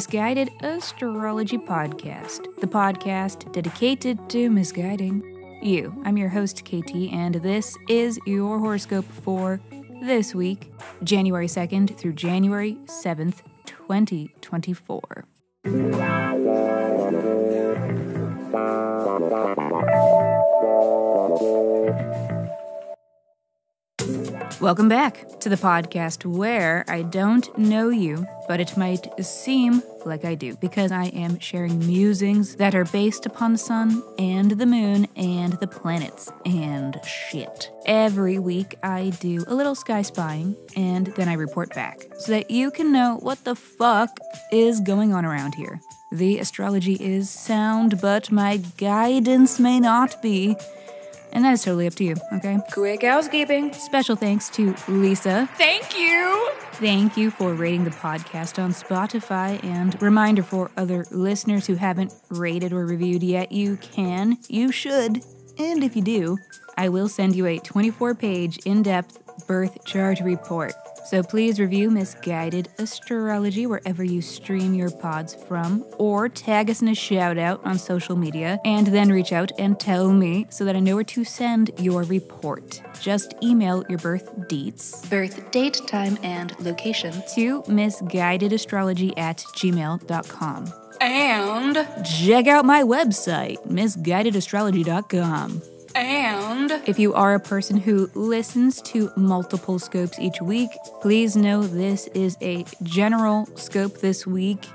[0.00, 5.22] Misguided Astrology Podcast, the podcast dedicated to misguiding
[5.62, 5.94] you.
[6.06, 9.60] I'm your host, KT, and this is your horoscope for
[10.00, 10.72] this week,
[11.04, 15.26] January 2nd through January 7th, 2024.
[24.60, 30.26] Welcome back to the podcast where I don't know you, but it might seem like
[30.26, 34.66] I do because I am sharing musings that are based upon the sun and the
[34.66, 37.70] moon and the planets and shit.
[37.86, 42.50] Every week I do a little sky spying and then I report back so that
[42.50, 44.10] you can know what the fuck
[44.52, 45.80] is going on around here.
[46.12, 50.56] The astrology is sound, but my guidance may not be.
[51.32, 52.58] And that is totally up to you, okay?
[52.72, 53.72] Quick housekeeping.
[53.72, 55.48] Special thanks to Lisa.
[55.54, 56.50] Thank you.
[56.74, 59.62] Thank you for rating the podcast on Spotify.
[59.64, 65.22] And reminder for other listeners who haven't rated or reviewed yet, you can, you should,
[65.58, 66.38] and if you do,
[66.76, 70.72] I will send you a 24 page in depth birth chart report.
[71.04, 76.88] So please review Misguided Astrology wherever you stream your pods from, or tag us in
[76.88, 80.76] a shout out on social media, and then reach out and tell me so that
[80.76, 82.82] I know where to send your report.
[83.00, 90.72] Just email your birth deets, birth date, time, and location to misguidedastrology at gmail.com.
[91.00, 95.62] And Check out my website, misguidedastrology.com.
[95.94, 101.62] and If you are a person who listens to multiple scopes each week, please know
[101.62, 104.66] this is a general scope this week,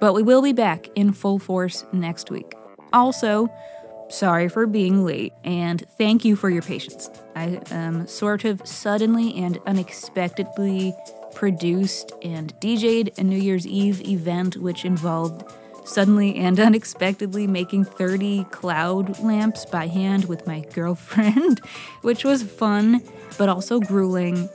[0.00, 2.54] but we will be back in full force next week.
[2.92, 3.48] Also,
[4.08, 7.10] sorry for being late and thank you for your patience.
[7.34, 10.94] I um, sort of suddenly and unexpectedly
[11.34, 15.50] produced and DJ'd a New Year's Eve event which involved
[15.84, 21.60] suddenly and unexpectedly making 30 cloud lamps by hand with my girlfriend,
[22.02, 23.02] which was fun
[23.38, 24.48] but also grueling.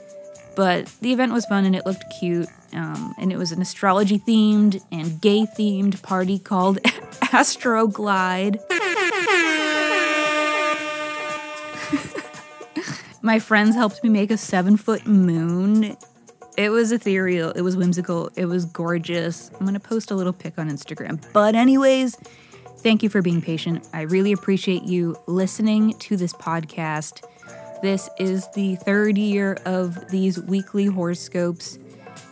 [0.56, 2.48] But the event was fun and it looked cute.
[2.72, 6.78] Um, and it was an astrology themed and gay themed party called
[7.22, 8.58] Astroglide.
[13.22, 15.96] My friends helped me make a seven foot moon.
[16.58, 19.48] It was ethereal, it was whimsical, it was gorgeous.
[19.60, 21.24] I'm gonna post a little pic on Instagram.
[21.32, 22.16] But, anyways,
[22.78, 23.86] thank you for being patient.
[23.92, 27.22] I really appreciate you listening to this podcast.
[27.80, 31.78] This is the third year of these weekly horoscopes,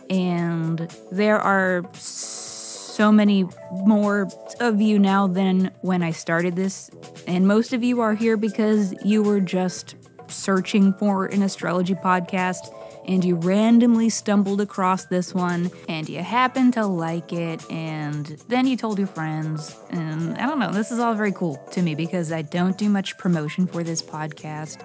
[0.09, 3.47] and there are so many
[3.85, 4.27] more
[4.59, 6.91] of you now than when I started this.
[7.27, 9.95] And most of you are here because you were just
[10.27, 12.73] searching for an astrology podcast
[13.07, 18.67] and you randomly stumbled across this one and you happened to like it and then
[18.67, 21.95] you told your friends and I don't know this is all very cool to me
[21.95, 24.81] because I don't do much promotion for this podcast.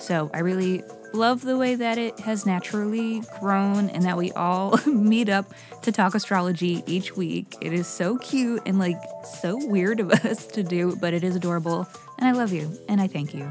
[0.00, 4.76] So I really love the way that it has naturally grown and that we all
[4.86, 5.46] meet up
[5.82, 7.54] to talk astrology each week.
[7.60, 9.00] It is so cute and like
[9.40, 13.00] so weird of us to do but it is adorable and I love you and
[13.00, 13.48] I thank you.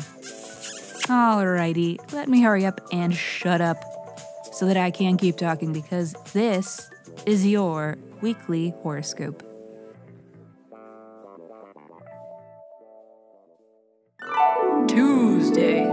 [1.07, 3.92] Alrighty, let me hurry up and shut up
[4.53, 6.89] so that I can keep talking because this
[7.25, 9.43] is your weekly horoscope.
[14.87, 15.85] Tuesday.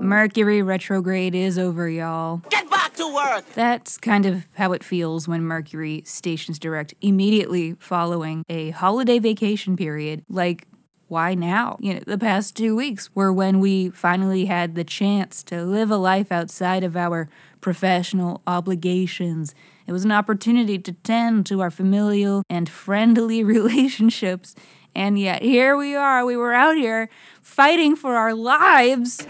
[0.00, 2.38] Mercury retrograde is over, y'all.
[2.50, 3.44] Get back to work!
[3.54, 9.76] That's kind of how it feels when Mercury stations direct immediately following a holiday vacation
[9.76, 10.24] period.
[10.28, 10.66] Like,
[11.08, 11.76] why now?
[11.80, 15.90] You know, the past two weeks were when we finally had the chance to live
[15.90, 17.28] a life outside of our
[17.60, 19.54] professional obligations.
[19.86, 24.54] It was an opportunity to tend to our familial and friendly relationships.
[24.94, 26.24] And yet, here we are.
[26.24, 27.08] We were out here
[27.42, 29.26] fighting for our lives.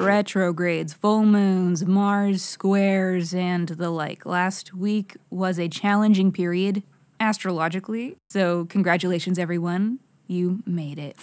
[0.00, 4.26] Retrogrades, full moons, Mars squares, and the like.
[4.26, 6.82] Last week was a challenging period
[7.24, 8.16] astrologically.
[8.28, 9.98] So, congratulations, everyone.
[10.26, 11.16] You made it.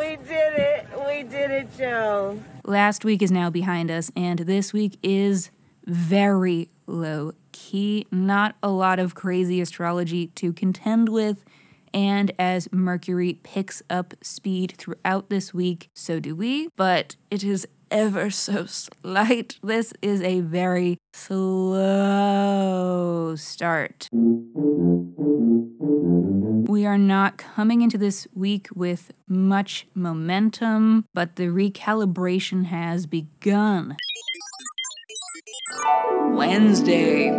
[0.00, 0.86] We did it!
[1.06, 2.40] We did it, Joe.
[2.64, 5.50] Last week is now behind us, and this week is
[5.84, 8.06] very low key.
[8.12, 11.44] Not a lot of crazy astrology to contend with.
[11.92, 16.68] And as Mercury picks up speed throughout this week, so do we.
[16.76, 19.58] But it is ever so slight.
[19.62, 21.74] This is a very slow
[23.36, 24.08] start.
[26.66, 33.96] We are not coming into this week with much momentum, but the recalibration has begun.
[36.32, 37.30] Wednesday.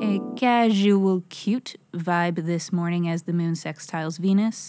[0.00, 4.68] A casual, cute vibe this morning as the moon sextiles Venus.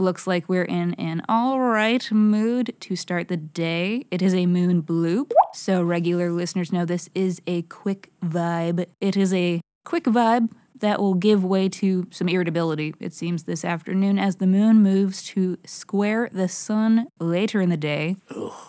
[0.00, 4.06] Looks like we're in an alright mood to start the day.
[4.10, 8.86] It is a moon bloop, so regular listeners know this is a quick vibe.
[9.02, 13.62] It is a quick vibe that will give way to some irritability, it seems, this
[13.62, 18.16] afternoon as the moon moves to square the sun later in the day.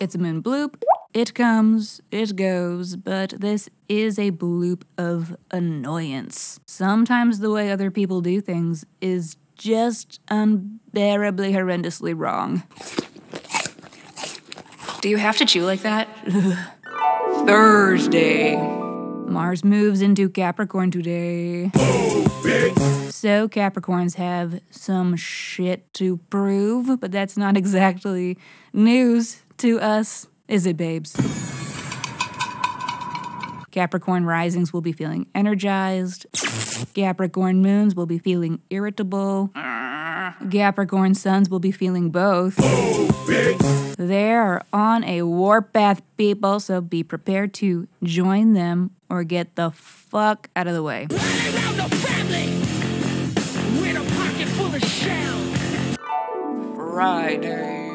[0.01, 0.81] It's a moon bloop.
[1.13, 6.59] It comes, it goes, but this is a bloop of annoyance.
[6.67, 12.63] Sometimes the way other people do things is just unbearably horrendously wrong.
[15.01, 16.07] Do you have to chew like that?
[17.45, 18.55] Thursday.
[18.57, 21.69] Mars moves into Capricorn today.
[23.11, 28.39] So Capricorns have some shit to prove, but that's not exactly
[28.73, 31.15] news to us, is it, babes?
[33.69, 36.25] Capricorn risings will be feeling energized.
[36.93, 39.51] Capricorn moons will be feeling irritable.
[40.49, 42.55] Capricorn suns will be feeling both.
[43.97, 50.49] They're on a warpath, people, so be prepared to join them or get the fuck
[50.55, 51.07] out of the way.
[56.75, 57.90] Friday.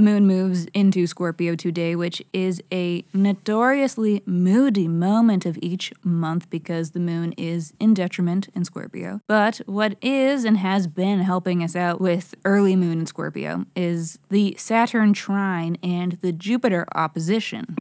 [0.00, 6.92] Moon moves into Scorpio today, which is a notoriously moody moment of each month because
[6.92, 9.20] the moon is in detriment in Scorpio.
[9.26, 14.20] But what is and has been helping us out with early moon in Scorpio is
[14.28, 17.76] the Saturn trine and the Jupiter opposition.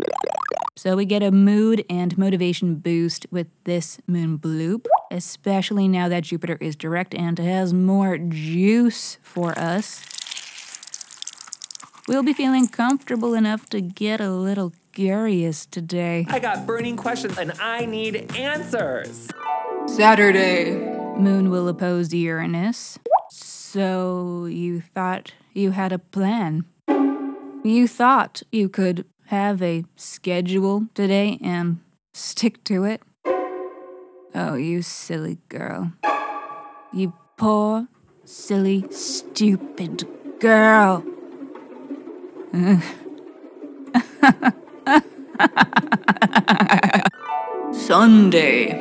[0.75, 6.23] So we get a mood and motivation boost with this moon bloop, especially now that
[6.23, 10.16] Jupiter is direct and has more juice for us.
[12.07, 16.25] We'll be feeling comfortable enough to get a little curious today.
[16.29, 19.29] I got burning questions and I need answers.
[19.87, 20.77] Saturday.
[21.17, 22.97] Moon will oppose Uranus.
[23.29, 26.63] So you thought you had a plan.
[27.65, 31.81] You thought you could have a schedule today and
[32.13, 33.01] stick to it.
[34.33, 35.91] Oh, you silly girl.
[36.93, 37.89] You poor,
[38.23, 40.07] silly, stupid
[40.39, 41.03] girl.
[47.71, 48.71] Sunday.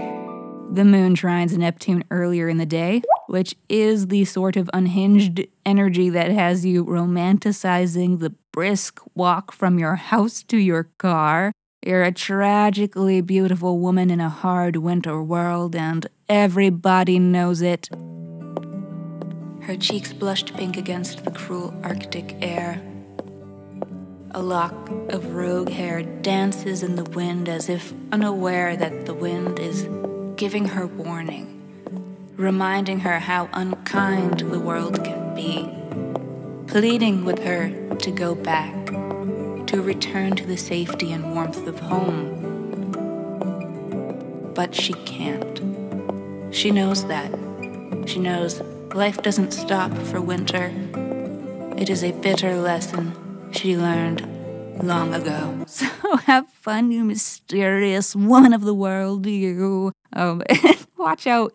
[0.72, 6.08] The moon trines Neptune earlier in the day, which is the sort of unhinged energy
[6.10, 11.52] that has you romanticizing the brisk walk from your house to your car.
[11.84, 17.88] You're a tragically beautiful woman in a hard winter world, and everybody knows it.
[19.60, 22.80] Her cheeks blushed pink against the cruel Arctic air.
[24.32, 29.58] A lock of rogue hair dances in the wind as if unaware that the wind
[29.58, 29.88] is
[30.36, 31.62] giving her warning,
[32.36, 35.68] reminding her how unkind the world can be,
[36.70, 38.74] pleading with her to go back,
[39.66, 42.42] to return to the safety and warmth of home.
[44.54, 46.54] But she can't.
[46.54, 47.30] She knows that.
[48.06, 48.60] She knows
[48.92, 50.72] life doesn't stop for winter.
[51.78, 53.25] It is a bitter lesson
[53.56, 54.26] she learned
[54.82, 55.52] long ago.
[55.66, 55.86] So
[56.26, 59.92] have fun, you mysterious woman of the world, you.
[60.12, 60.42] Um,
[60.96, 61.52] watch out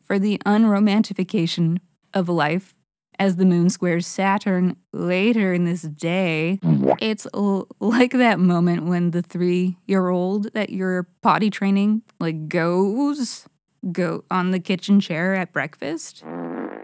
[0.00, 1.78] for the unromantification
[2.14, 2.74] of life
[3.18, 6.60] as the moon squares Saturn later in this day.
[7.00, 12.48] It's l- like that moment when the three year old that you're potty training like
[12.48, 13.46] goes
[13.92, 16.22] go on the kitchen chair at breakfast.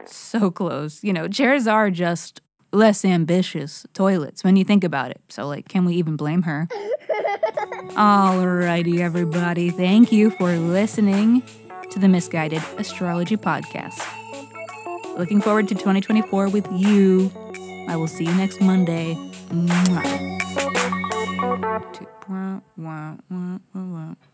[0.06, 1.02] So close.
[1.02, 2.40] You know, chairs are just
[2.74, 5.20] less ambitious toilets when you think about it.
[5.28, 6.68] So, like, can we even blame her?
[7.94, 9.70] Alrighty, everybody.
[9.70, 11.42] Thank you for listening
[11.90, 14.02] to the Misguided Astrology Podcast.
[15.16, 17.30] Looking forward to 2024 with you.
[17.88, 19.14] I will see you next Monday.
[19.50, 20.34] Mwah.